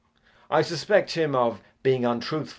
[0.49, 2.49] I suspect him of being untruthful.